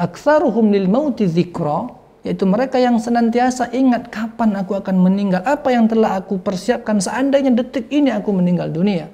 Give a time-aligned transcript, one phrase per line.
[0.00, 1.92] Aktsaruhum lil mauti dzikra
[2.24, 7.52] yaitu mereka yang senantiasa ingat kapan aku akan meninggal, apa yang telah aku persiapkan seandainya
[7.52, 9.08] detik ini aku meninggal dunia.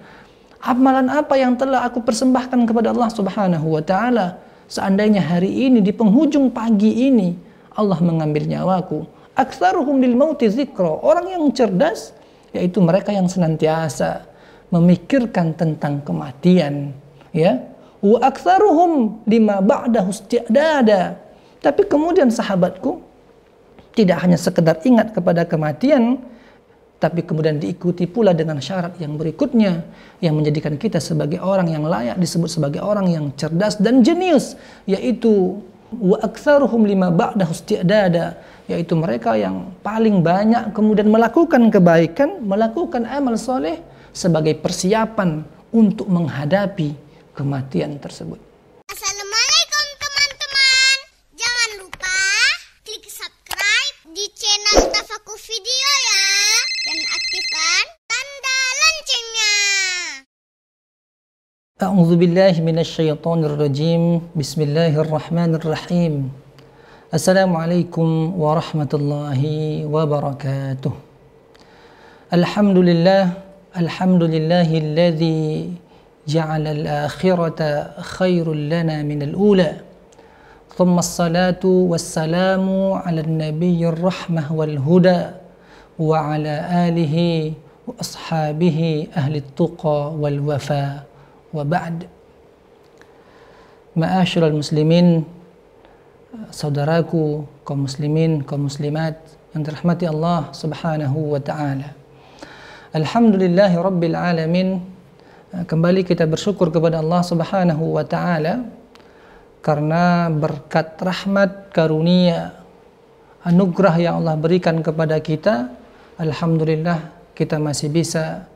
[0.59, 5.95] Amalan apa yang telah aku persembahkan kepada Allah Subhanahu wa taala seandainya hari ini di
[5.95, 7.38] penghujung pagi ini
[7.78, 9.06] Allah mengambil nyawaku.
[9.38, 11.03] Aktsaruhum lil mauti dzikra.
[11.03, 12.10] Orang yang cerdas
[12.50, 14.26] yaitu mereka yang senantiasa
[14.74, 16.91] memikirkan tentang kematian,
[17.30, 17.76] ya.
[18.07, 21.27] Wa aktsaruhum lima ba'dahu isti'dada
[21.66, 23.02] tapi kemudian sahabatku
[23.98, 26.20] tidak hanya sekedar ingat kepada kematian,
[27.02, 29.83] tapi kemudian diikuti pula dengan syarat yang berikutnya
[30.23, 34.56] yang menjadikan kita sebagai orang yang layak disebut sebagai orang yang cerdas dan jenius
[34.88, 35.61] yaitu
[35.92, 38.38] wa aktsaruhum lima ba'dahu isti'dada
[38.70, 43.83] yaitu mereka yang paling banyak kemudian melakukan kebaikan, melakukan amal soleh
[44.14, 47.05] sebagai persiapan untuk menghadapi
[47.36, 48.40] kematian tersebut.
[48.88, 50.96] Assalamualaikum teman-teman.
[51.36, 52.16] Jangan lupa
[52.80, 56.24] klik subscribe di channel Tafaku Video ya.
[56.88, 59.52] Dan aktifkan tanda loncengnya.
[61.77, 62.64] A'udzu billahi.
[64.33, 66.33] Bismillahirrahmanirrahim.
[67.12, 70.91] Assalamualaikum warahmatullahi wabarakatuh.
[72.33, 73.36] Alhamdulillah,
[73.77, 75.84] alhamdulillahilladzi
[76.28, 77.60] جعل الآخرة
[78.00, 79.72] خير لنا من الأولى
[80.77, 85.22] ثم الصلاة والسلام على النبي الرحمة والهدى
[85.98, 86.55] وعلى
[86.88, 87.16] آله
[87.86, 91.05] وأصحابه أهل التقى والوفاء
[91.55, 91.96] وبعد
[93.96, 95.24] معاشر المسلمين
[96.52, 99.16] saudaraku kaum muslimin kaum muslimat
[99.56, 101.96] yang dirahmati Allah Subhanahu wa taala.
[102.92, 104.95] Alhamdulillahi rabbil alamin.
[105.47, 108.66] Kembali kita bersyukur kepada Allah Subhanahu wa taala
[109.62, 112.50] karena berkat rahmat karunia
[113.47, 115.70] anugerah yang Allah berikan kepada kita
[116.19, 118.51] alhamdulillah kita masih bisa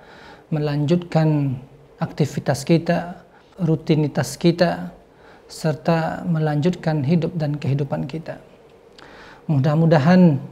[0.51, 1.63] melanjutkan
[2.03, 3.23] aktivitas kita
[3.63, 4.91] rutinitas kita
[5.47, 8.43] serta melanjutkan hidup dan kehidupan kita.
[9.47, 10.43] Mudah-mudahan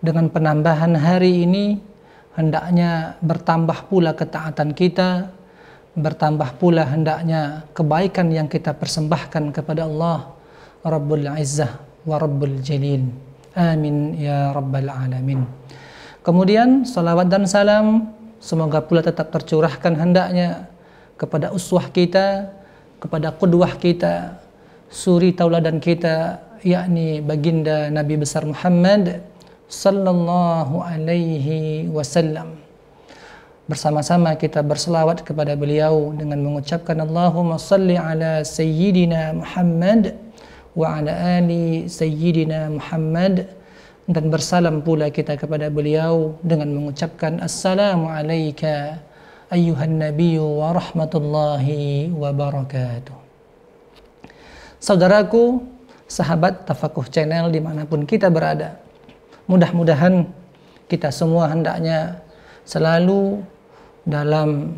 [0.00, 1.76] dengan penambahan hari ini
[2.40, 5.36] hendaknya bertambah pula ketaatan kita
[5.96, 10.32] bertambah pula hendaknya kebaikan yang kita persembahkan kepada Allah
[10.84, 13.08] Rabbul Izzah wa Rabbul Jalil.
[13.56, 15.42] Amin ya Rabbal Alamin.
[16.22, 20.68] Kemudian salawat dan salam semoga pula tetap tercurahkan hendaknya
[21.18, 22.52] kepada uswah kita,
[23.02, 24.38] kepada qudwah kita,
[24.92, 29.22] suri tauladan kita yakni baginda Nabi besar Muhammad
[29.68, 32.67] sallallahu alaihi wasallam
[33.68, 40.16] bersama-sama kita berselawat kepada beliau dengan mengucapkan Allahumma salli ala sayyidina Muhammad
[40.72, 43.44] wa ala ali sayyidina Muhammad.
[44.08, 49.04] Dan bersalam pula kita kepada beliau dengan mengucapkan assalamu alayka
[49.52, 53.12] ayyuhan nabiyyu wa rahmatullahi wa barakatuh.
[54.80, 55.60] Saudaraku,
[56.08, 58.80] sahabat Tafakuh Channel di mana pun kita berada
[59.44, 60.24] mudah-mudahan
[60.88, 62.24] kita semua hendaknya
[62.64, 63.44] selalu
[64.08, 64.72] dalam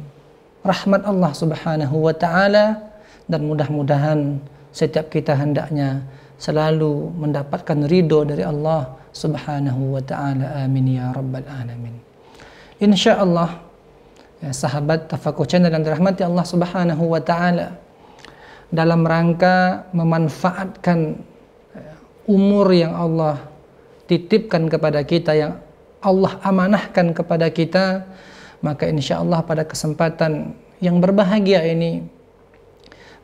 [0.67, 2.83] rahmat Allah Subhanahu wa taala
[3.31, 4.43] dan mudah-mudahan
[4.75, 6.03] setiap kita hendaknya
[6.37, 10.67] selalu mendapatkan ridho dari Allah Subhanahu wa taala.
[10.67, 11.95] Amin ya rabbal alamin.
[12.83, 13.61] Insyaallah
[14.43, 17.79] ya sahabat Tafakur Channel dan dirahmati Allah Subhanahu wa taala
[18.71, 21.19] dalam rangka memanfaatkan
[21.75, 21.93] ya,
[22.27, 23.39] umur yang Allah
[24.11, 25.53] titipkan kepada kita yang
[26.01, 28.09] Allah amanahkan kepada kita
[28.61, 32.05] maka insya Allah pada kesempatan yang berbahagia ini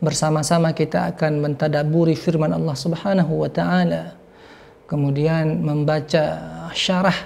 [0.00, 4.16] bersama-sama kita akan mentadaburi firman Allah Subhanahu wa taala
[4.84, 6.24] kemudian membaca
[6.76, 7.16] syarah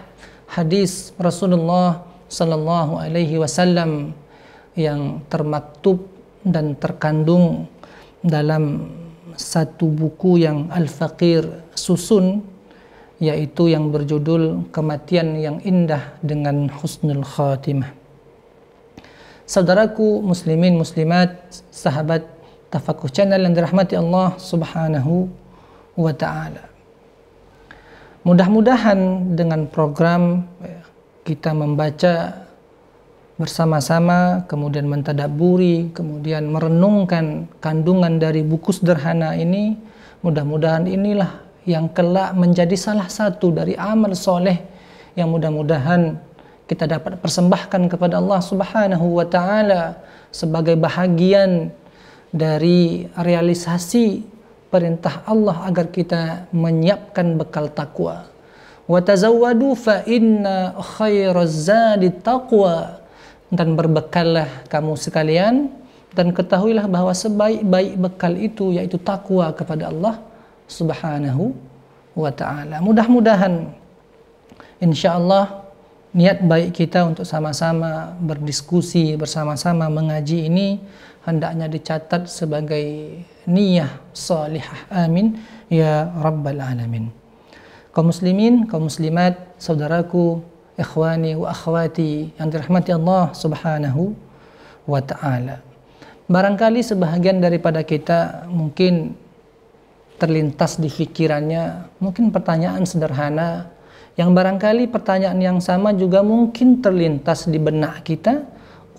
[0.47, 4.15] hadis Rasulullah sallallahu alaihi wasallam
[4.79, 6.07] yang termaktub
[6.47, 7.67] dan terkandung
[8.23, 8.89] dalam
[9.35, 12.45] satu buku yang Al-Faqir susun
[13.21, 18.00] yaitu yang berjudul Kematian yang Indah dengan Husnul Khatimah.
[19.51, 21.35] Saudaraku muslimin muslimat,
[21.75, 22.23] sahabat
[22.71, 25.27] Tafakuh Channel yang dirahmati Allah Subhanahu
[25.99, 26.71] wa taala.
[28.23, 30.87] Mudah-mudahan dengan program ya,
[31.27, 32.47] kita membaca
[33.43, 39.75] bersama-sama, kemudian mentadaburi, kemudian merenungkan kandungan dari buku sederhana ini,
[40.23, 44.63] mudah-mudahan inilah yang kelak menjadi salah satu dari amal soleh
[45.19, 46.30] yang mudah-mudahan
[46.71, 49.99] kita dapat persembahkan kepada Allah Subhanahu wa taala
[50.31, 51.75] sebagai bahagian
[52.31, 54.23] dari realisasi
[54.71, 58.31] perintah Allah agar kita menyiapkan bekal takwa.
[58.87, 61.67] Wa tazawwadu fa inna khairaz
[62.23, 63.03] taqwa.
[63.51, 65.75] Dan berbekallah kamu sekalian
[66.15, 70.23] dan ketahuilah bahwa sebaik-baik bekal itu yaitu takwa kepada Allah
[70.71, 71.51] Subhanahu
[72.15, 72.79] wa taala.
[72.79, 73.75] Mudah-mudahan
[74.79, 75.60] insyaallah
[76.11, 80.83] niat baik kita untuk sama-sama berdiskusi bersama-sama mengaji ini
[81.23, 84.91] hendaknya dicatat sebagai niyah salihah.
[84.91, 85.39] Amin
[85.71, 87.15] ya rabbal alamin.
[87.91, 90.43] Kaum muslimin, kaum muslimat, saudaraku,
[90.79, 94.15] ikhwani wa akhwati yang dirahmati Allah Subhanahu
[94.87, 95.63] wa taala.
[96.31, 99.19] Barangkali sebahagian daripada kita mungkin
[100.21, 103.73] terlintas di pikirannya mungkin pertanyaan sederhana
[104.19, 108.43] yang barangkali pertanyaan yang sama juga mungkin terlintas di benak kita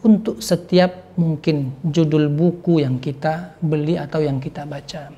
[0.02, 5.14] untuk setiap mungkin judul buku yang kita beli atau yang kita baca.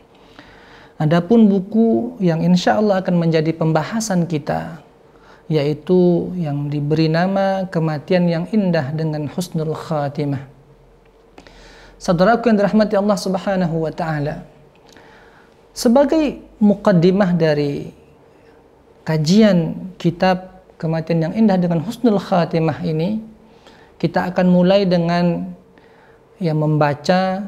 [1.00, 4.84] Adapun buku yang insya Allah akan menjadi pembahasan kita
[5.52, 10.48] yaitu yang diberi nama kematian yang indah dengan husnul khatimah.
[12.00, 14.44] Saudaraku yang dirahmati Allah Subhanahu wa taala.
[15.72, 18.03] Sebagai mukaddimah dari
[19.04, 23.24] kajian kitab kematian yang indah dengan husnul khatimah ini,
[24.00, 25.56] kita akan mulai dengan
[26.40, 27.48] ya membaca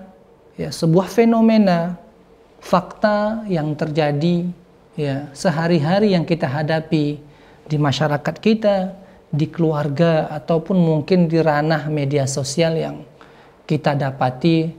[0.56, 2.00] ya sebuah fenomena
[2.64, 4.48] fakta yang terjadi
[4.96, 7.20] ya sehari-hari yang kita hadapi
[7.66, 8.96] di masyarakat kita,
[9.28, 13.04] di keluarga ataupun mungkin di ranah media sosial yang
[13.68, 14.72] kita dapati,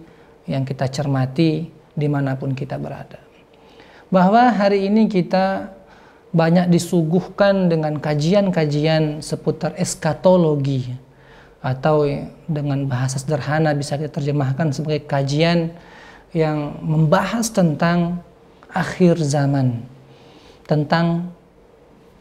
[0.48, 3.20] yang kita cermati di mana pun kita berada.
[4.08, 5.75] Bahwa hari ini kita
[6.36, 10.92] banyak disuguhkan dengan kajian-kajian seputar eskatologi
[11.64, 12.04] atau
[12.44, 15.72] dengan bahasa sederhana bisa kita terjemahkan sebagai kajian
[16.36, 18.20] yang membahas tentang
[18.68, 19.80] akhir zaman,
[20.68, 21.32] tentang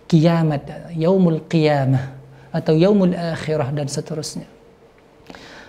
[0.08, 2.16] kiamat, yaumul qiyamah
[2.56, 4.48] atau yaumul akhirah dan seterusnya.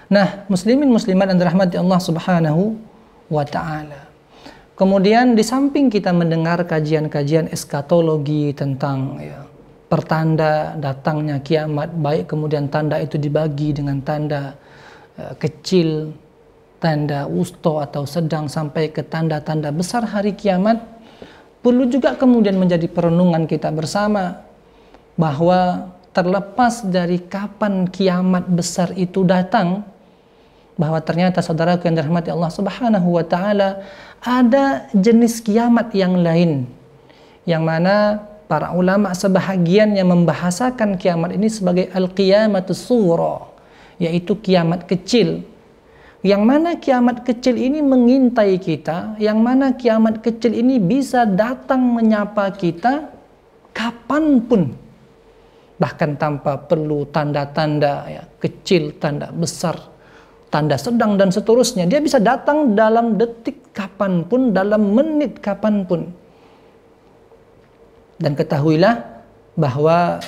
[0.06, 2.78] Nah, muslimin muslimat dan rahmati Allah Subhanahu
[3.26, 4.06] wa taala.
[4.76, 9.48] Kemudian di samping kita mendengar kajian-kajian eskatologi tentang ya,
[9.88, 14.52] pertanda datangnya kiamat, baik kemudian tanda itu dibagi dengan tanda
[15.16, 16.12] uh, kecil,
[16.76, 20.76] tanda wusto atau sedang sampai ke tanda-tanda besar hari kiamat
[21.64, 24.44] perlu juga kemudian menjadi perenungan kita bersama
[25.16, 29.82] bahwa terlepas dari kapan kiamat besar itu datang
[30.76, 33.80] bahwa ternyata saudara yang dirahmati Allah Subhanahu wa taala
[34.20, 36.68] ada jenis kiamat yang lain
[37.48, 43.48] yang mana para ulama sebahagian yang membahasakan kiamat ini sebagai al-qiyamatus sughra
[43.96, 45.42] yaitu kiamat kecil
[46.26, 52.50] yang mana kiamat kecil ini mengintai kita, yang mana kiamat kecil ini bisa datang menyapa
[52.50, 53.14] kita
[53.70, 54.74] kapan pun.
[55.78, 59.78] Bahkan tanpa perlu tanda-tanda ya, kecil, tanda besar,
[60.50, 61.84] tanda sedang dan seterusnya.
[61.86, 66.08] Dia bisa datang dalam detik kapan pun, dalam menit kapan pun.
[68.16, 69.04] Dan ketahuilah
[69.58, 70.20] bahwa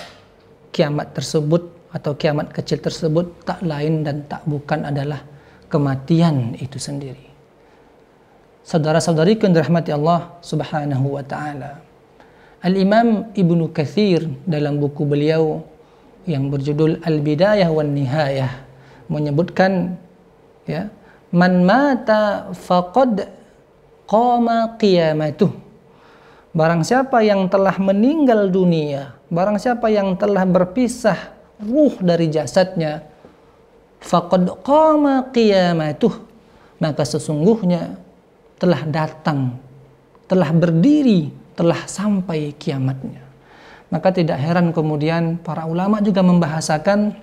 [0.75, 5.25] kiamat tersebut atau kiamat kecil tersebut tak lain dan tak bukan adalah
[5.73, 7.25] kematian itu sendiri.
[8.69, 11.81] Saudara-saudari yang dirahmati Allah Subhanahu wa taala.
[12.61, 15.65] Al-Imam Ibnu Katsir dalam buku beliau
[16.29, 18.53] yang berjudul Al-Bidayah wan Nihayah
[19.09, 19.97] menyebutkan
[20.69, 20.93] ya,
[21.33, 23.27] man mata faqad
[24.05, 25.51] qama qiyamatuh.
[26.53, 31.33] Barang siapa yang telah meninggal dunia, barang siapa yang telah berpisah
[31.65, 33.09] ruh dari jasadnya,
[34.03, 36.15] faqad qama qiyamatuh
[36.79, 37.99] maka sesungguhnya
[38.59, 39.59] telah datang
[40.31, 43.23] telah berdiri telah sampai kiamatnya
[43.91, 47.17] maka tidak heran kemudian para ulama juga membahasakan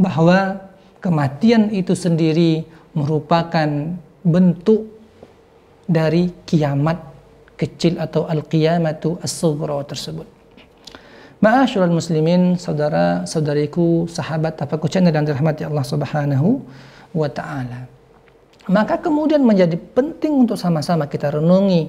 [0.00, 0.58] bahwa
[0.98, 2.66] kematian itu sendiri
[2.98, 3.68] merupakan
[4.26, 4.98] bentuk
[5.86, 6.98] dari kiamat
[7.54, 10.38] kecil atau al-qiyamatu as-sughra tersebut
[11.38, 16.66] Ma'asyiral muslimin, saudara-saudariku, sahabat tafakur channel dan dirahmati Allah Subhanahu
[17.14, 17.86] wa taala.
[18.66, 21.86] Maka kemudian menjadi penting untuk sama-sama kita renungi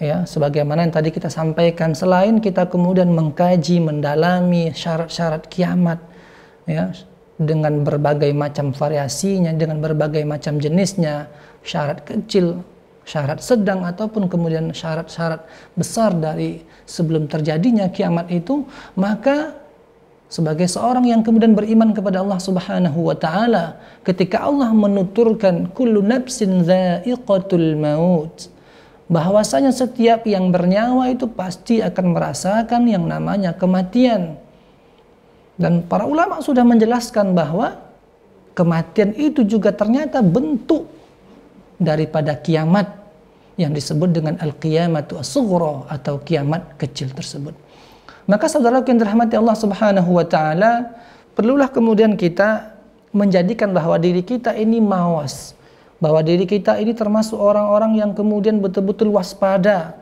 [0.00, 6.00] ya sebagaimana yang tadi kita sampaikan selain kita kemudian mengkaji, mendalami syarat-syarat kiamat
[6.64, 6.88] ya
[7.40, 11.26] dengan berbagai macam variasinya, dengan berbagai macam jenisnya,
[11.66, 12.62] syarat kecil,
[13.04, 15.44] syarat sedang ataupun kemudian syarat-syarat
[15.76, 18.64] besar dari sebelum terjadinya kiamat itu
[18.96, 19.52] maka
[20.32, 26.64] sebagai seorang yang kemudian beriman kepada Allah Subhanahu wa taala ketika Allah menuturkan kullu nafsin
[26.64, 28.48] dha'iqatul maut
[29.06, 34.40] bahwasanya setiap yang bernyawa itu pasti akan merasakan yang namanya kematian.
[35.54, 37.78] Dan para ulama sudah menjelaskan bahwa
[38.58, 40.90] kematian itu juga ternyata bentuk
[41.78, 42.90] daripada kiamat
[43.54, 45.30] yang disebut dengan al-qiyamatu as
[45.90, 47.54] atau kiamat kecil tersebut.
[48.26, 50.96] Maka saudara yang dirahmati Allah Subhanahu wa taala,
[51.38, 52.74] perlulah kemudian kita
[53.14, 55.54] menjadikan bahwa diri kita ini mawas,
[56.02, 59.94] bahwa diri kita ini termasuk orang-orang yang kemudian betul-betul waspada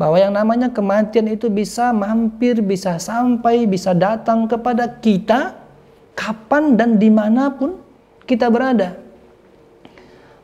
[0.00, 5.60] bahwa yang namanya kematian itu bisa mampir, bisa sampai, bisa datang kepada kita
[6.16, 7.76] kapan dan di mana pun
[8.24, 8.96] kita berada.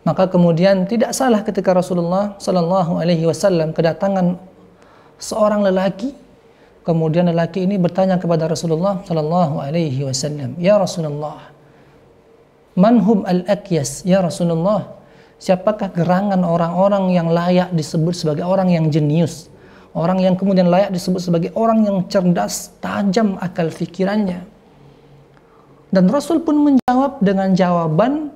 [0.05, 4.37] Maka kemudian tidak salah ketika Rasulullah Shallallahu Alaihi Wasallam kedatangan
[5.17, 6.13] seorang lelaki,
[6.85, 11.49] kemudian lelaki ini bertanya kepada Rasulullah Shallallahu Alaihi Wasallam, ya Rasulullah,
[12.77, 14.96] manhum al akyas ya Rasulullah,
[15.37, 19.53] Siapakah gerangan orang-orang yang layak disebut sebagai orang yang jenius?
[19.97, 24.45] Orang yang kemudian layak disebut sebagai orang yang cerdas, tajam akal fikirannya.
[25.89, 28.29] Dan Rasul pun menjawab dengan jawaban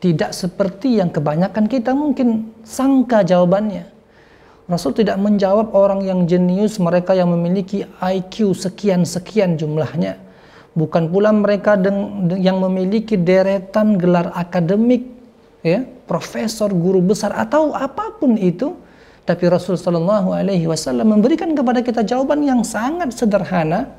[0.00, 3.84] tidak seperti yang kebanyakan kita mungkin sangka jawabannya.
[4.72, 10.16] Rasul tidak menjawab orang yang jenius, mereka yang memiliki IQ sekian-sekian jumlahnya.
[10.72, 11.76] Bukan pula mereka
[12.40, 15.11] yang memiliki deretan gelar akademik
[15.62, 18.74] ya, profesor, guru besar atau apa pun itu,
[19.22, 23.90] tapi Rasul Shallallahu Alaihi Wasallam memberikan kepada kita jawaban yang sangat sederhana,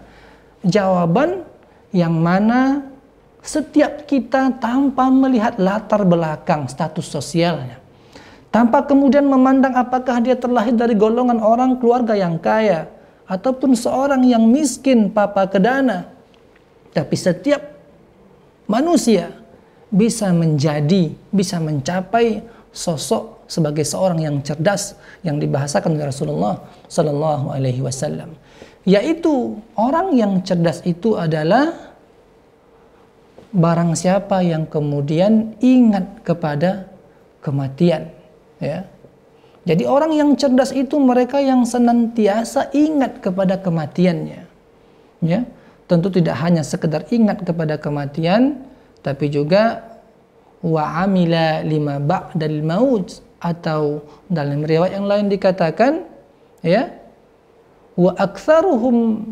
[0.67, 1.48] jawaban
[1.96, 2.84] yang mana
[3.43, 7.79] setiap kita tanpa melihat latar belakang status sosialnya,
[8.51, 12.88] tanpa kemudian memandang apakah dia terlahir dari golongan orang keluarga yang kaya
[13.27, 16.12] ataupun seorang yang miskin papa kedana,
[16.91, 17.63] tapi setiap
[18.67, 19.42] manusia
[19.93, 22.41] bisa menjadi, bisa mencapai
[22.73, 26.55] sosok sebagai seorang yang cerdas yang dibahasakan oleh Rasulullah
[26.89, 28.33] Sallallahu Alaihi Wasallam.
[28.89, 31.93] Yaitu orang yang cerdas itu adalah
[33.53, 36.89] barang siapa yang kemudian ingat kepada
[37.45, 38.09] kematian.
[38.57, 38.89] Ya.
[39.63, 44.41] Jadi orang yang cerdas itu mereka yang senantiasa ingat kepada kematiannya.
[45.21, 45.45] Ya.
[45.85, 48.65] Tentu tidak hanya sekedar ingat kepada kematian,
[49.03, 49.83] tapi juga
[50.63, 54.00] wa amila lima ba'dal maut atau
[54.31, 56.07] dalam riwayat yang lain dikatakan
[56.63, 56.88] ya
[58.00, 59.27] wa aktsaruhum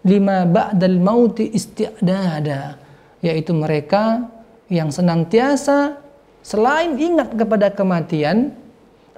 [0.00, 2.80] lima ba'dal maut isti'dada
[3.20, 4.24] yaitu mereka
[4.72, 6.00] yang senantiasa
[6.40, 8.56] selain ingat kepada kematian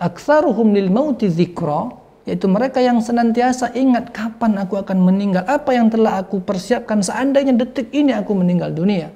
[0.03, 1.95] aktsaruhum lil mauti dzikra
[2.27, 7.55] yaitu mereka yang senantiasa ingat kapan aku akan meninggal apa yang telah aku persiapkan seandainya
[7.55, 9.15] detik ini aku meninggal dunia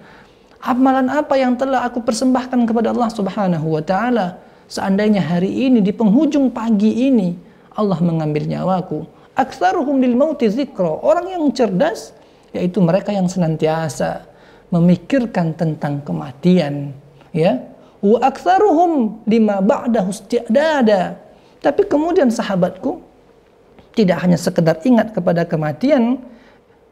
[0.67, 4.43] Amalan apa yang telah aku persembahkan kepada Allah Subhanahu wa taala?
[4.67, 7.39] Seandainya hari ini di penghujung pagi ini
[7.79, 9.07] Allah mengambil nyawaku.
[9.39, 10.91] Aktsaruhum lil mauti zikra.
[10.91, 12.11] Orang yang cerdas
[12.51, 14.27] yaitu mereka yang senantiasa
[14.75, 16.91] memikirkan tentang kematian,
[17.31, 17.63] ya.
[18.03, 21.15] Wa aktsaruhum lima ba'dahu isti'dada.
[21.63, 23.07] Tapi kemudian sahabatku
[23.95, 26.19] tidak hanya sekedar ingat kepada kematian,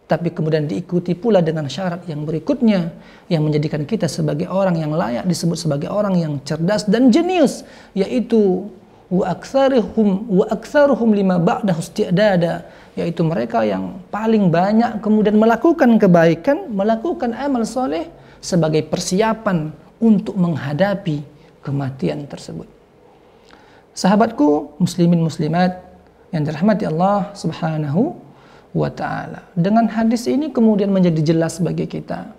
[0.05, 2.93] tapi kemudian diikuti pula dengan syarat yang berikutnya
[3.33, 7.65] yang menjadikan kita sebagai orang yang layak disebut sebagai orang yang cerdas dan jenius
[7.97, 8.69] yaitu
[9.09, 16.71] wa aktsaruhum wa aktsaruhum lima ba'dahu isti'dada yaitu mereka yang paling banyak kemudian melakukan kebaikan,
[16.71, 18.07] melakukan amal soleh
[18.39, 21.25] sebagai persiapan untuk menghadapi
[21.65, 22.69] kematian tersebut.
[23.95, 25.81] Sahabatku muslimin muslimat
[26.31, 28.24] yang dirahmati Allah Subhanahu
[28.75, 29.47] wa taala.
[29.55, 32.35] Dengan hadis ini kemudian menjadi jelas bagi kita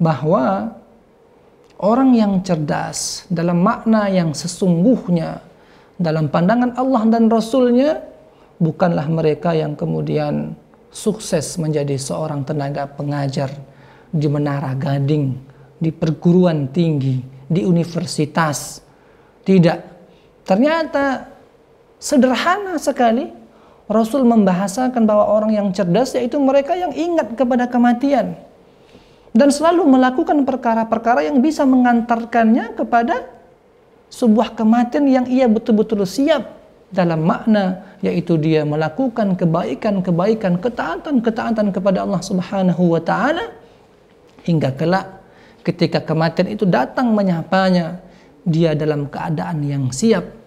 [0.00, 0.72] bahwa
[1.78, 5.44] orang yang cerdas dalam makna yang sesungguhnya
[6.00, 8.00] dalam pandangan Allah dan Rasulnya
[8.58, 10.56] bukanlah mereka yang kemudian
[10.88, 13.52] sukses menjadi seorang tenaga pengajar
[14.08, 15.36] di Menara Gading,
[15.76, 18.80] di perguruan tinggi, di universitas.
[19.44, 19.78] Tidak.
[20.44, 21.28] Ternyata
[22.00, 23.28] sederhana sekali
[23.88, 28.36] Rasul membahasakan bahwa orang yang cerdas yaitu mereka yang ingat kepada kematian.
[29.32, 33.24] Dan selalu melakukan perkara-perkara yang bisa mengantarkannya kepada
[34.12, 42.20] sebuah kematian yang ia betul-betul siap dalam makna yaitu dia melakukan kebaikan-kebaikan, ketaatan-ketaatan kepada Allah
[42.20, 43.52] Subhanahu wa taala
[44.44, 45.16] hingga kelak.
[45.64, 48.00] Ketika kematian itu datang menyapanya
[48.44, 50.37] dia dalam keadaan yang siap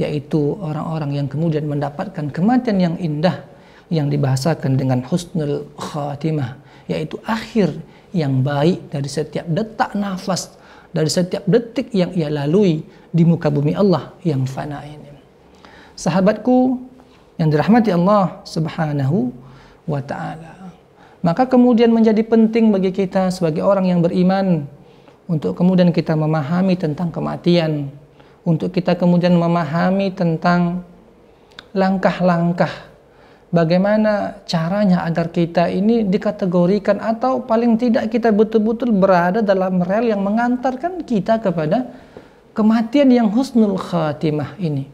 [0.00, 3.44] yaitu orang-orang yang kemudian mendapatkan kematian yang indah
[3.92, 6.56] yang dibahasakan dengan husnul khatimah
[6.88, 7.76] yaitu akhir
[8.12, 10.56] yang baik dari setiap detak nafas
[10.92, 15.08] dari setiap detik yang ia lalui di muka bumi Allah yang fana ini.
[15.96, 16.80] Sahabatku
[17.40, 19.32] yang dirahmati Allah Subhanahu
[19.88, 20.72] wa taala.
[21.24, 24.68] Maka kemudian menjadi penting bagi kita sebagai orang yang beriman
[25.30, 27.88] untuk kemudian kita memahami tentang kematian,
[28.42, 30.82] untuk kita kemudian memahami tentang
[31.72, 32.92] langkah-langkah
[33.52, 40.24] bagaimana caranya agar kita ini dikategorikan atau paling tidak kita betul-betul berada dalam rel yang
[40.24, 41.92] mengantarkan kita kepada
[42.56, 44.88] kematian yang husnul khatimah ini.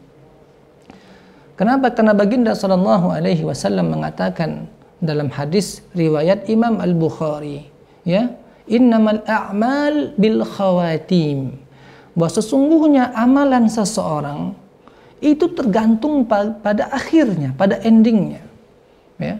[1.55, 1.91] Kenapa?
[1.91, 4.71] Karena baginda sallallahu alaihi wasallam mengatakan
[5.03, 7.67] dalam hadis riwayat Imam Al-Bukhari,
[8.07, 8.31] ya,
[8.63, 11.59] innamal a'mal bil khawatim.
[12.19, 14.51] Bahwa sesungguhnya amalan seseorang
[15.23, 18.43] itu tergantung pada akhirnya, pada endingnya.
[19.15, 19.39] Ya.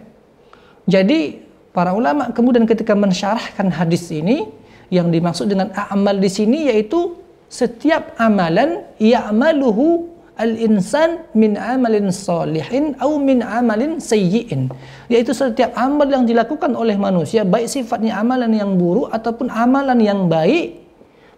[0.88, 1.44] Jadi
[1.76, 4.48] para ulama kemudian ketika mensyarahkan hadis ini,
[4.90, 7.14] yang dimaksud dengan amal di sini yaitu
[7.46, 14.66] setiap amalan ya'maluhu al-insan min amalin salihin atau min amalin sayyi'in
[15.06, 20.26] yaitu setiap amal yang dilakukan oleh manusia baik sifatnya amalan yang buruk ataupun amalan yang
[20.26, 20.89] baik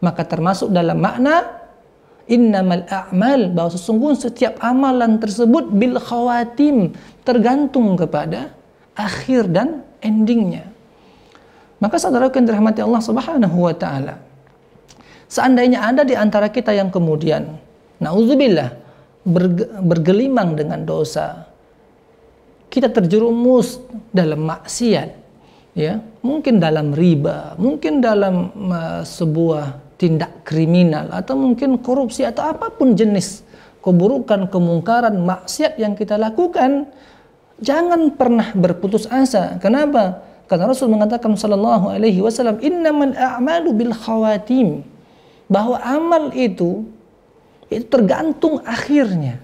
[0.03, 1.63] maka termasuk dalam makna
[2.27, 8.51] innamal a'mal bahwa sesungguhnya setiap amalan tersebut bil khawatim tergantung kepada
[8.99, 10.67] akhir dan endingnya
[11.79, 14.19] maka saudara yang dirahmati Allah Subhanahu wa taala
[15.31, 17.57] seandainya ada di antara kita yang kemudian
[18.03, 18.83] nauzubillah
[19.87, 21.47] bergelimang dengan dosa.
[22.73, 23.79] Kita terjerumus
[24.09, 25.09] dalam maksiat,
[25.77, 32.75] ya, mungkin dalam riba, mungkin dalam uh, sebuah tindak kriminal atau mungkin korupsi atau apa
[32.75, 33.47] pun jenis
[33.83, 36.91] keburukan, kemungkaran, maksiat yang kita lakukan,
[37.59, 39.59] jangan pernah berputus asa.
[39.59, 40.23] Kenapa?
[40.47, 44.87] Karena Rasul mengatakan sallallahu alaihi wasallam, "Innamal a'malu bil khawatim."
[45.51, 46.87] Bahwa amal itu
[47.69, 49.43] itu tergantung akhirnya.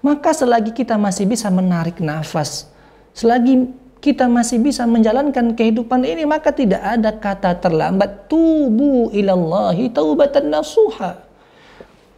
[0.00, 2.68] Maka selagi kita masih bisa menarik nafas,
[3.12, 3.68] selagi
[4.00, 8.32] kita masih bisa menjalankan kehidupan ini, maka tidak ada kata terlambat.
[8.32, 11.20] Tubu ilallahi taubatan nasuha.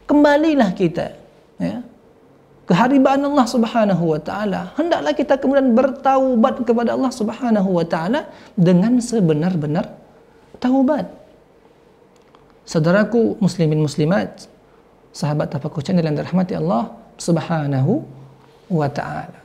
[0.07, 1.15] Kembalilah kita
[1.59, 1.83] ya,
[2.71, 4.71] keharibaan Allah Subhanahu wa taala.
[4.79, 9.91] Hendaklah kita kemudian bertaubat kepada Allah Subhanahu wa taala dengan sebenar-benar
[10.63, 11.11] taubat.
[12.63, 14.47] Saudaraku muslimin muslimat,
[15.11, 18.07] sahabat tafakur channel yang dirahmati Allah Subhanahu
[18.71, 19.43] wa taala.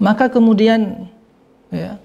[0.00, 1.12] Maka kemudian
[1.72, 1.98] ya,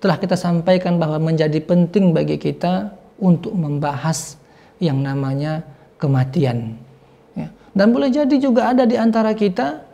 [0.00, 4.40] telah kita sampaikan bahwa menjadi penting bagi kita untuk membahas
[4.80, 5.62] yang namanya
[6.00, 6.80] kematian.
[7.36, 7.52] Ya.
[7.76, 9.84] Dan boleh jadi juga ada di antara kita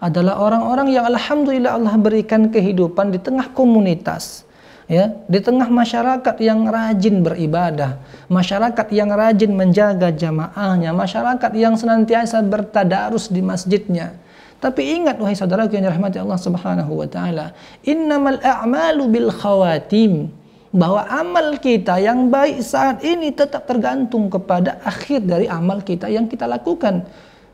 [0.00, 4.48] adalah orang-orang yang alhamdulillah Allah berikan kehidupan di tengah komunitas
[4.90, 12.42] ya di tengah masyarakat yang rajin beribadah, masyarakat yang rajin menjaga jamaahnya, masyarakat yang senantiasa
[12.42, 14.18] bertadarus di masjidnya.
[14.60, 20.28] Tapi ingat wahai saudara yang dirahmati Allah Subhanahu wa taala, innamal a'malu bil khawatim
[20.70, 26.30] bahwa amal kita yang baik saat ini tetap tergantung kepada akhir dari amal kita yang
[26.30, 27.08] kita lakukan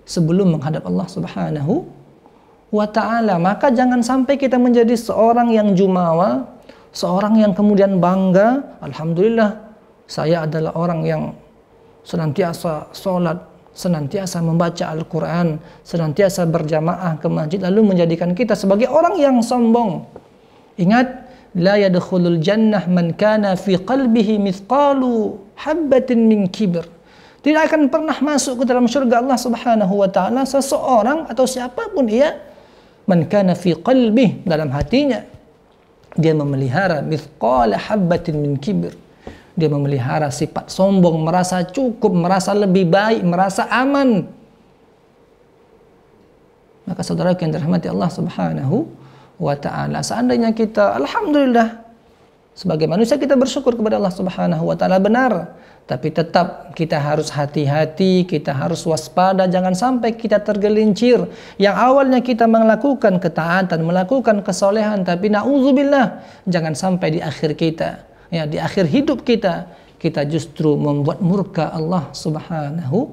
[0.05, 1.87] sebelum menghadap Allah Subhanahu
[2.75, 3.39] wa taala.
[3.39, 6.57] Maka jangan sampai kita menjadi seorang yang jumawa
[6.97, 9.53] seorang yang kemudian bangga, alhamdulillah
[10.09, 11.23] saya adalah orang yang
[12.09, 13.37] senantiasa sholat,
[13.77, 20.09] senantiasa membaca Al-Quran, senantiasa berjamaah ke masjid, lalu menjadikan kita sebagai orang yang sombong.
[20.81, 21.29] Ingat,
[21.61, 26.89] la yadkhulul jannah man kana fi qalbihi mithqalu habbatin min kibr.
[27.45, 32.11] Tidak akan pernah masuk ke dalam surga Allah Subhanahu wa taala seseorang atau siapa pun
[32.11, 32.35] ia
[33.07, 35.23] man kana fi qalbih dalam hatinya
[36.17, 38.97] dia memelihara mithqala habbatin min kibir.
[39.57, 44.29] Dia memelihara sifat sombong, merasa cukup, merasa lebih baik, merasa aman.
[46.87, 48.87] Maka saudara yang dirahmati Allah Subhanahu
[49.41, 51.83] wa taala, seandainya kita alhamdulillah
[52.53, 58.27] sebagai manusia kita bersyukur kepada Allah Subhanahu wa taala benar tapi tetap kita harus hati-hati,
[58.27, 61.31] kita harus waspada, jangan sampai kita tergelincir.
[61.63, 68.03] Yang awalnya kita melakukan ketaatan, melakukan kesolehan, tapi na'udzubillah, jangan sampai di akhir kita,
[68.37, 73.11] ya di akhir hidup kita, kita justru membuat murka Allah Subhanahu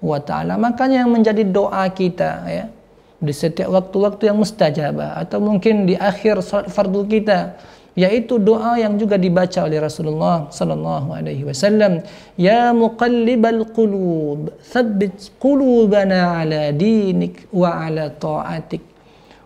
[0.00, 0.56] wa taala.
[0.56, 2.64] Makanya yang menjadi doa kita ya
[3.22, 7.54] di setiap waktu-waktu yang mustajabah atau mungkin di akhir salat fardu kita
[7.94, 12.02] yaitu doa yang juga dibaca oleh Rasulullah sallallahu alaihi wasallam
[12.40, 18.80] ya muqallibal qulub tsabbit qulubana ala dinik wa ala taatik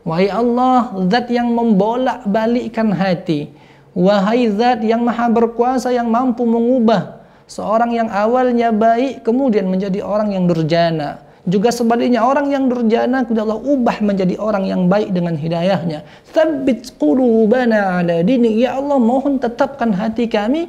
[0.06, 3.50] wahai Allah zat yang membolak-balikkan hati
[3.96, 10.36] wahai zat yang maha berkuasa yang mampu mengubah seorang yang awalnya baik kemudian menjadi orang
[10.36, 15.38] yang durjana Juga sebaliknya orang yang durjana kemudian Allah ubah menjadi orang yang baik dengan
[15.38, 16.02] hidayahnya.
[16.34, 18.58] Tsabbit qulubana ala dini.
[18.58, 20.66] Ya Allah mohon tetapkan hati kami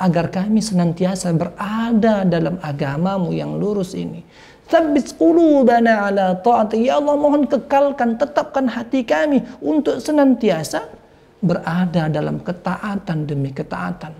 [0.00, 4.24] agar kami senantiasa berada dalam agamamu yang lurus ini.
[4.64, 6.88] Tsabbit qulubana ala ta'ati.
[6.88, 10.88] Ya Allah mohon kekalkan, tetapkan hati kami untuk senantiasa
[11.38, 14.14] berada dalam ketaatan demi ketaatan.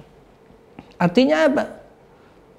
[0.99, 1.65] Artinya apa?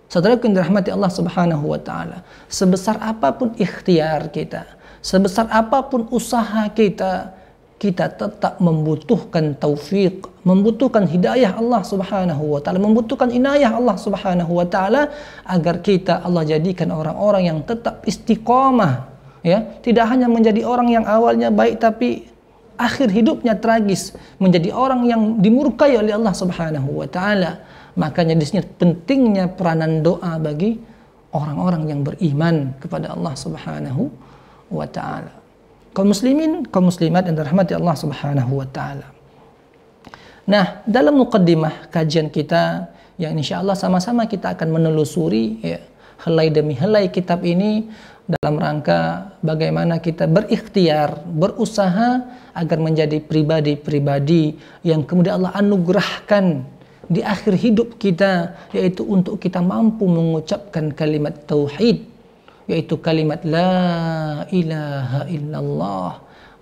[0.09, 4.65] Saudara yang dirahmati Allah Subhanahu wa taala, sebesar apa pun ikhtiar kita,
[5.05, 7.37] sebesar apa pun usaha kita,
[7.77, 14.65] kita tetap membutuhkan taufik, membutuhkan hidayah Allah Subhanahu wa taala, membutuhkan inayah Allah Subhanahu wa
[14.65, 15.13] taala
[15.45, 19.13] agar kita Allah jadikan orang-orang yang tetap istiqomah
[19.45, 22.25] ya, tidak hanya menjadi orang yang awalnya baik tapi
[22.79, 27.59] akhir hidupnya tragis, menjadi orang yang dimurkai oleh Allah Subhanahu wa taala
[27.99, 30.79] Makanya di sini pentingnya peranan doa bagi
[31.35, 34.07] orang-orang yang beriman kepada Allah Subhanahu
[34.71, 35.35] wa taala.
[35.91, 39.07] Kaum muslimin, kaum muslimat yang dirahmati Allah Subhanahu wa taala.
[40.47, 42.87] Nah, dalam mukaddimah kajian kita
[43.19, 45.83] yang insya Allah sama-sama kita akan menelusuri ya,
[46.23, 47.87] helai demi helai kitab ini
[48.29, 52.21] dalam rangka bagaimana kita berikhtiar, berusaha
[52.53, 54.53] agar menjadi pribadi-pribadi
[54.85, 56.61] yang kemudian Allah anugerahkan
[57.09, 62.05] di akhir hidup kita yaitu untuk kita mampu mengucapkan kalimat tauhid
[62.69, 66.11] yaitu kalimat la ilaha illallah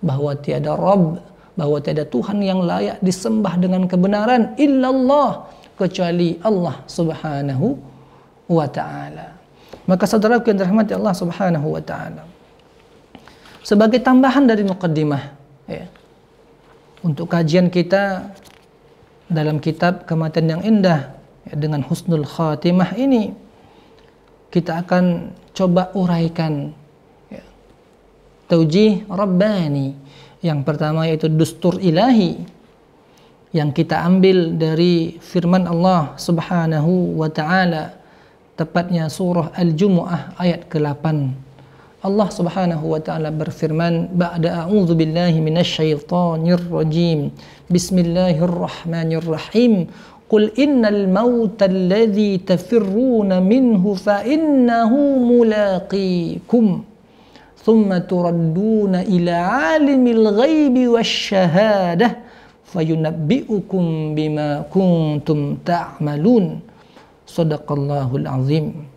[0.00, 1.20] bahwa tiada rabb
[1.52, 7.76] bahwa tiada Tuhan yang layak disembah dengan kebenaran illallah kecuali Allah Subhanahu
[8.48, 9.37] wa taala.
[9.88, 12.28] Maka saudara yang dirahmati Allah Subhanahu wa taala.
[13.64, 15.32] Sebagai tambahan dari mukaddimah
[15.64, 15.88] ya.
[17.00, 18.36] Untuk kajian kita
[19.32, 21.16] dalam kitab kematian yang indah
[21.48, 23.32] ya, dengan husnul khatimah ini
[24.48, 26.72] kita akan coba uraikan
[27.28, 27.44] ya,
[28.48, 29.92] taujih rabbani
[30.40, 32.40] yang pertama yaitu dustur ilahi
[33.52, 37.97] yang kita ambil dari firman Allah Subhanahu wa taala
[38.58, 41.46] tepatnya surah Al-Jumu'ah ayat ke-8
[41.98, 47.30] Allah Subhanahu wa taala berfirman ba'da a'udzu billahi minasyaitonir rajim.
[47.66, 49.90] Bismillahirrahmanirrahim.
[50.30, 56.86] Qul innal mauta alladhi tafirruna minhu fa innahu mulaqikum.
[57.66, 62.14] Thumma turadduna ila alimil ghaibi wasyahadah
[62.62, 66.67] fayunabbi'ukum bima kuntum ta'malun
[67.28, 68.88] Sadaqallahul azim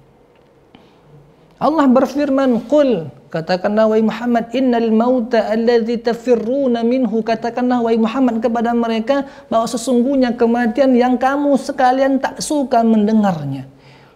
[1.62, 8.74] Allah berfirman, "Qul" katakanlah wahai Muhammad, "Innal mauta alladzi tafirruna minhu" katakanlah wahai Muhammad kepada
[8.74, 13.70] mereka bahwa sesungguhnya kematian yang kamu sekalian tak suka mendengarnya.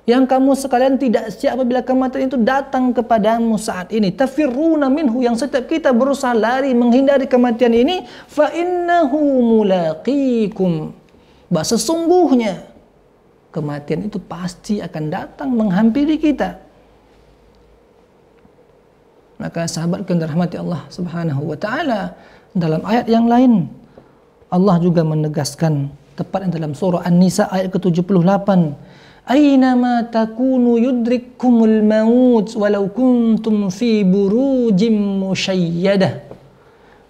[0.10, 4.10] Yang kamu sekalian tidak siap apabila kematian itu datang kepadamu saat ini.
[4.10, 10.93] Tafirruna minhu yang setiap kita berusaha lari menghindari kematian ini, fa innahu mulaqikum.
[11.49, 12.75] Bahwa sesungguhnya
[13.56, 16.60] kematian itu pasti akan datang menghampiri kita.
[19.39, 22.15] Maka sahabat yang dirahmati Allah Subhanahu wa taala
[22.56, 23.68] dalam ayat yang lain
[24.48, 28.48] Allah juga menegaskan tepat dalam surah An-Nisa ayat ke-78
[29.26, 34.94] Aynama takunu yudrikkumul maut walau kuntum fi burujim
[35.26, 36.25] musyayyadah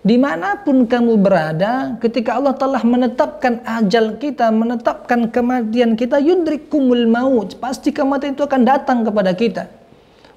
[0.05, 7.09] Di mana pun kamu berada, ketika Allah telah menetapkan ajal kita, menetapkan kematian kita, yudrikkumul
[7.09, 7.57] maut.
[7.57, 9.65] Pasti kematian itu akan datang kepada kita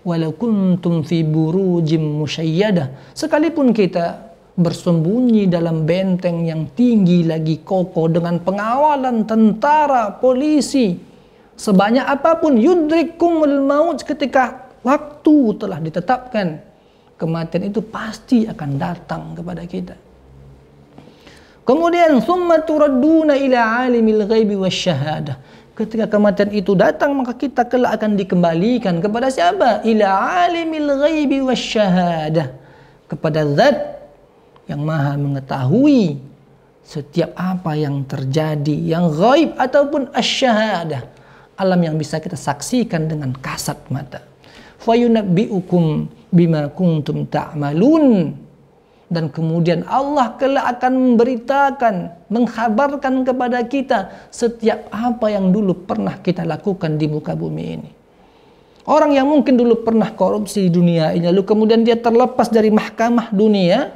[0.07, 8.43] walau kuntum fi burujim musyayyadah sekalipun kita bersembunyi dalam benteng yang tinggi lagi kokoh dengan
[8.43, 10.99] pengawalan tentara polisi
[11.55, 16.63] sebanyak apa pun yudrikumul maut ketika waktu telah ditetapkan
[17.19, 19.95] kematian itu pasti akan datang kepada kita
[21.67, 25.37] kemudian summa turadduna ila alimil ghaibi wasyahadah
[25.79, 29.87] ketika kematian itu datang maka kita kelak akan dikembalikan kepada siapa?
[29.87, 30.11] Ila
[30.51, 32.51] alimil ghaibi wasyahadah.
[33.07, 33.79] Kepada zat
[34.67, 36.19] yang maha mengetahui
[36.83, 41.07] setiap apa yang terjadi, yang gaib ataupun asyahadah.
[41.55, 44.27] Alam yang bisa kita saksikan dengan kasat mata.
[44.79, 48.37] Fayunabbi'ukum bima kuntum ta'malun
[49.09, 51.95] dan kemudian Allah kelak akan memberitakan,
[52.29, 57.91] menghabarkan kepada kita setiap apa yang dulu pernah kita lakukan di muka bumi ini.
[58.89, 63.33] Orang yang mungkin dulu pernah korupsi di dunia ini, lalu kemudian dia terlepas dari mahkamah
[63.33, 63.93] dunia,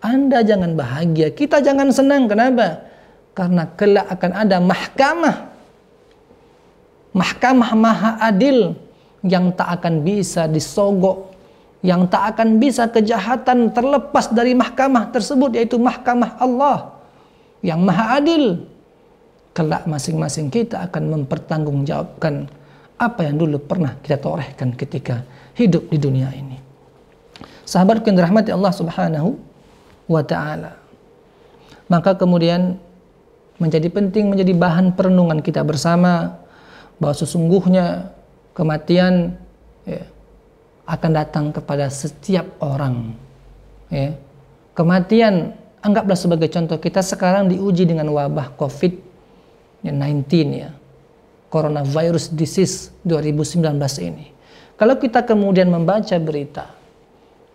[0.00, 2.28] Anda jangan bahagia, kita jangan senang.
[2.28, 2.84] Kenapa?
[3.32, 5.36] Karena kelak akan ada mahkamah,
[7.16, 8.76] mahkamah maha adil
[9.24, 11.34] yang tak akan bisa disogok
[11.84, 16.96] yang tak akan bisa kejahatan terlepas dari mahkamah tersebut yaitu mahkamah Allah
[17.60, 18.64] yang maha adil.
[19.52, 22.48] Kelak masing-masing kita akan mempertanggungjawabkan
[22.96, 26.56] apa yang dulu pernah kita torehkan ketika hidup di dunia ini.
[27.68, 29.36] Sahabatku yang dirahmati Allah subhanahu
[30.08, 30.74] wa ta'ala.
[31.92, 32.80] Maka kemudian
[33.60, 36.40] menjadi penting menjadi bahan perenungan kita bersama
[36.96, 38.10] bahwa sesungguhnya
[38.54, 39.36] kematian
[39.84, 40.06] ya,
[40.86, 43.12] akan datang kepada setiap orang.
[43.90, 44.16] Ya.
[44.72, 49.92] Kematian anggaplah sebagai contoh kita sekarang diuji dengan wabah COVID-19
[50.54, 50.70] ya.
[51.52, 53.62] Coronavirus disease 2019
[54.02, 54.34] ini.
[54.74, 56.74] Kalau kita kemudian membaca berita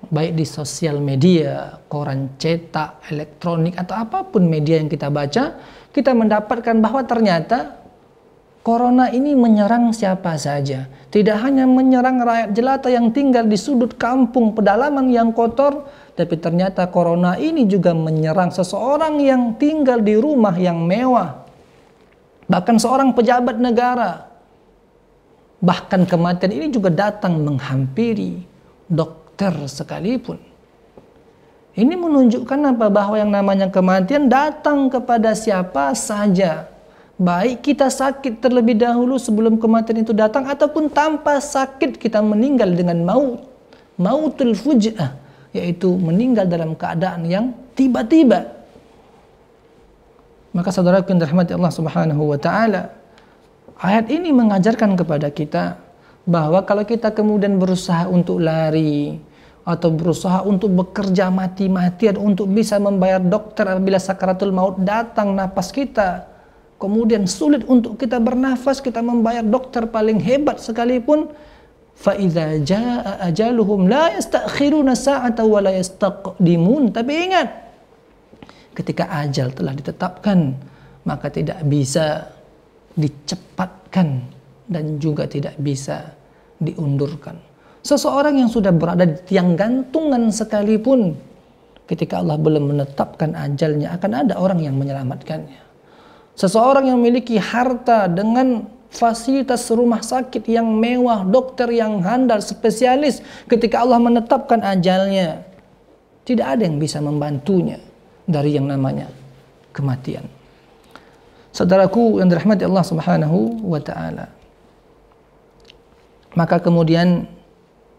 [0.07, 5.59] baik di sosial media, koran cetak, elektronik atau apa pun media yang kita baca,
[5.91, 7.75] kita mendapatkan bahwa ternyata
[8.69, 10.85] Corona ini menyerang siapa saja.
[11.09, 16.85] Tidak hanya menyerang rakyat jelata yang tinggal di sudut kampung pedalaman yang kotor, tapi ternyata
[16.85, 21.49] corona ini juga menyerang seseorang yang tinggal di rumah yang mewah.
[22.45, 24.29] Bahkan seorang pejabat negara.
[25.65, 28.45] Bahkan kematian ini juga datang menghampiri
[28.85, 30.37] dokter sekalipun.
[31.73, 32.85] Ini menunjukkan apa?
[32.93, 36.68] Bahwa yang namanya kematian datang kepada siapa saja
[37.19, 43.03] Baik kita sakit terlebih dahulu sebelum kematian itu datang ataupun tanpa sakit kita meninggal dengan
[43.03, 43.43] maut.
[43.99, 45.19] Mautul fuj'ah
[45.51, 48.47] yaitu meninggal dalam keadaan yang tiba-tiba.
[50.55, 52.95] Maka saudara yang dirahmati Allah Subhanahu wa taala,
[53.83, 55.75] ayat ini mengajarkan kepada kita
[56.23, 59.19] bahwa kalau kita kemudian berusaha untuk lari
[59.67, 66.38] atau berusaha untuk bekerja mati-matian untuk bisa membayar dokter apabila sakaratul maut datang napas kita
[66.79, 71.27] kemudian sulit untuk kita bernafas, kita membayar dokter paling hebat sekalipun,
[72.63, 76.95] jaa ajaluhum la yastakhiruna sa'ata wa la yastaqdimun.
[76.95, 77.47] Tapi ingat,
[78.71, 80.55] ketika ajal telah ditetapkan,
[81.03, 82.31] maka tidak bisa
[82.95, 84.23] dicepatkan
[84.71, 86.15] dan juga tidak bisa
[86.63, 87.35] diundurkan.
[87.83, 91.15] Seseorang yang sudah berada di tiang gantungan sekalipun,
[91.87, 95.68] ketika Allah belum menetapkan ajalnya, akan ada orang yang menyelamatkannya.
[96.39, 103.19] Seseorang yang memiliki harta dengan fasilitas rumah sakit yang mewah, dokter yang handal, spesialis,
[103.51, 105.43] ketika Allah menetapkan ajalnya,
[106.23, 107.83] tidak ada yang bisa membantunya
[108.23, 109.11] dari yang namanya
[109.75, 110.23] kematian.
[111.51, 114.31] Saudaraku yang dirahmati Allah Subhanahu wa taala.
[116.39, 117.27] Maka kemudian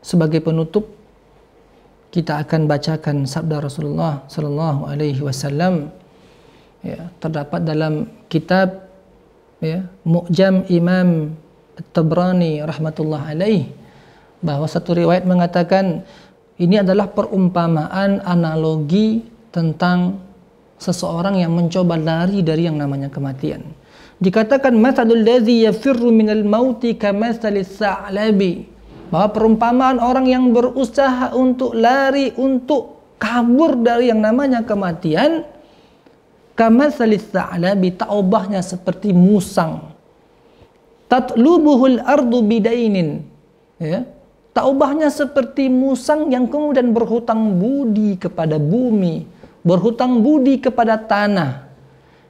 [0.00, 0.88] sebagai penutup
[2.08, 5.92] kita akan bacakan sabda Rasulullah sallallahu alaihi wasallam
[6.84, 8.88] ya, terdapat dalam kitab
[9.60, 11.36] ya, Mu'jam Imam
[11.76, 13.68] At-Tabrani rahmatullah alaih
[14.40, 16.04] bahwa satu riwayat mengatakan
[16.60, 20.20] ini adalah perumpamaan analogi tentang
[20.80, 23.64] seseorang yang mencoba lari dari yang namanya kematian.
[24.20, 28.68] Dikatakan mathalul ladzi yafirru minal mauti kamathalis sa'labi
[29.08, 35.44] bahwa perumpamaan orang yang berusaha untuk lari untuk kabur dari yang namanya kematian
[36.60, 39.96] Kama salis ta'labi ta'ubahnya seperti musang.
[41.08, 43.24] Tatlubuhul ardu bidainin.
[43.80, 44.04] Ya.
[44.52, 49.24] Taubahnya seperti musang yang kemudian berhutang budi kepada bumi,
[49.64, 51.64] berhutang budi kepada tanah.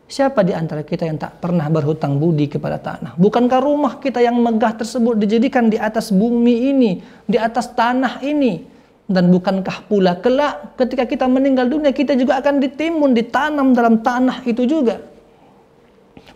[0.06, 3.18] Siapa di antara kita yang tak pernah berhutang budi kepada tanah?
[3.18, 8.62] Bukankah rumah kita yang megah tersebut dijadikan di atas bumi ini, di atas tanah ini?
[9.10, 14.46] Dan bukankah pula kelak ketika kita meninggal dunia kita juga akan ditimbun, ditanam dalam tanah
[14.46, 15.02] itu juga.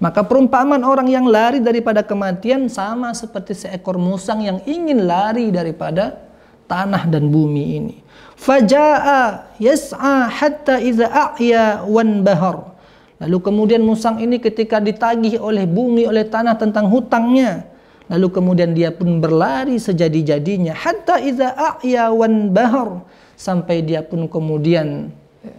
[0.03, 6.19] Maka perumpamaan orang yang lari daripada kematian sama seperti seekor musang yang ingin lari daripada
[6.67, 7.97] tanah dan bumi ini.
[8.35, 12.75] Faja'a yas'a hatta iza a'ya wan bahar.
[13.23, 17.71] Lalu kemudian musang ini ketika ditagih oleh bumi, oleh tanah tentang hutangnya,
[18.15, 20.71] Lalu kemudian dia pun berlari sejadi-jadinya.
[20.71, 23.03] Hatta iza a'ya wan bahar.
[23.35, 25.11] Sampai dia pun kemudian
[25.43, 25.59] ya,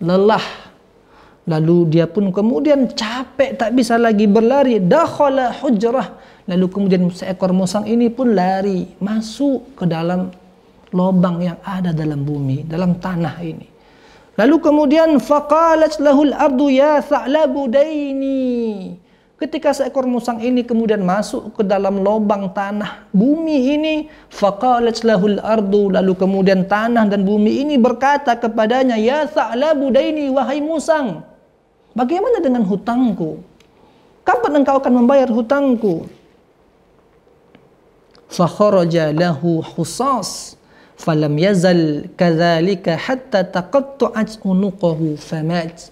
[0.00, 0.72] lelah.
[1.44, 4.80] Lalu dia pun kemudian capek tak bisa lagi berlari.
[4.80, 6.16] Dakhala hujrah.
[6.48, 10.32] Lalu kemudian seekor musang ini pun lari masuk ke dalam
[10.88, 13.68] lubang yang ada dalam bumi dalam tanah ini.
[14.40, 19.03] Lalu kemudian faqalat lahul ardu ya tha'labu daini
[19.34, 23.94] Ketika seekor musang ini kemudian masuk ke dalam lubang tanah bumi ini,
[24.30, 30.62] faqalat lahul ardu lalu kemudian tanah dan bumi ini berkata kepadanya, "Ya Sa'labu daini wahai
[30.62, 31.26] musang,
[31.98, 33.42] bagaimana dengan hutangku?
[34.22, 36.06] Kapan engkau akan membayar hutangku?"
[38.30, 40.54] Fakharaja lahu husas.
[40.94, 45.90] falam yazal kadzalika hatta taqatta'at unuqahu famat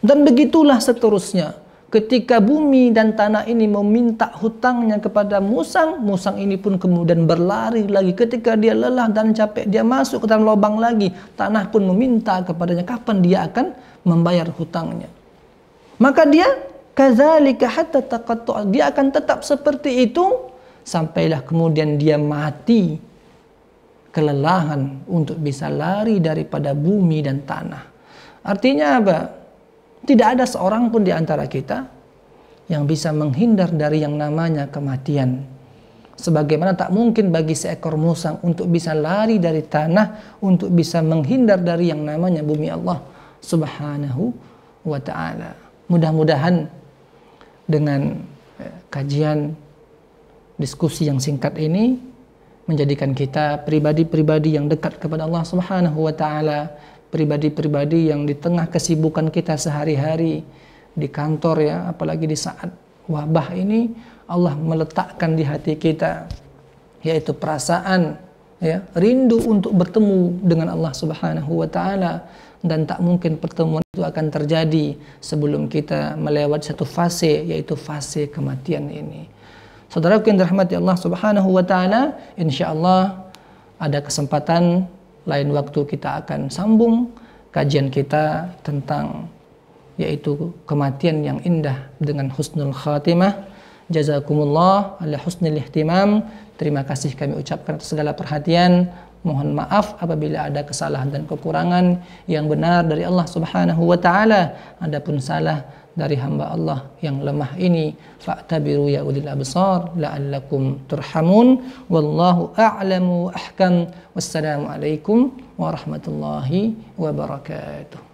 [0.00, 1.52] dan begitulah seterusnya
[1.88, 8.12] ketika bumi dan tanah ini meminta hutangnya kepada musang, musang ini pun kemudian berlari lagi.
[8.12, 11.08] Ketika dia lelah dan capek, dia masuk ke dalam lubang lagi.
[11.36, 13.72] Tanah pun meminta kepadanya kapan dia akan
[14.04, 15.08] membayar hutangnya.
[15.98, 16.46] Maka dia
[16.94, 20.50] kadzalika hatta taqattu dia akan tetap seperti itu
[20.86, 22.96] sampailah kemudian dia mati
[24.08, 27.84] kelelahan untuk bisa lari daripada bumi dan tanah.
[28.42, 29.37] Artinya apa?
[30.04, 31.88] Tidak ada seorang pun di antara kita
[32.68, 35.42] yang bisa menghindar dari yang namanya kematian.
[36.18, 41.94] Sebagaimana tak mungkin bagi seekor musang untuk bisa lari dari tanah, untuk bisa menghindar dari
[41.94, 42.98] yang namanya bumi Allah
[43.38, 44.34] Subhanahu
[44.82, 45.54] wa taala.
[45.86, 46.66] Mudah-mudahan
[47.70, 48.18] dengan
[48.58, 49.54] eh, kajian
[50.58, 51.96] diskusi yang singkat ini
[52.68, 56.68] menjadikan kita pribadi-pribadi yang dekat kepada Allah Subhanahu wa taala
[57.08, 60.44] pribadi-pribadi yang di tengah kesibukan kita sehari-hari
[60.92, 62.68] di kantor ya, apalagi di saat
[63.08, 63.88] wabah ini
[64.28, 66.28] Allah meletakkan di hati kita
[67.00, 68.20] yaitu perasaan
[68.60, 72.26] ya, rindu untuk bertemu dengan Allah Subhanahu wa taala
[72.60, 78.90] dan tak mungkin pertemuan itu akan terjadi sebelum kita melewati satu fase yaitu fase kematian
[78.90, 79.30] ini.
[79.88, 83.32] Saudara yang dirahmati Allah Subhanahu wa taala, insyaallah
[83.80, 84.84] ada kesempatan
[85.28, 87.12] lain waktu kita akan sambung
[87.52, 89.28] kajian kita tentang
[90.00, 93.50] yaitu kematian yang indah dengan husnul khatimah.
[93.90, 96.22] Jazakumullah ala husnul ihtimam.
[96.54, 98.88] Terima kasih kami ucapkan atas segala perhatian.
[99.26, 101.98] Mohon maaf apabila ada kesalahan dan kekurangan
[102.30, 104.54] yang benar dari Allah Subhanahu wa taala.
[104.78, 105.66] Adapun salah
[105.98, 107.90] dari hamba Allah yang lemah ini.
[108.22, 111.58] Fa'tabiru ya ulil absar la'allakum turhamun.
[111.90, 113.90] Wallahu a'lamu ahkam.
[114.14, 118.07] Wassalamu alaikum warahmatullahi wabarakatuh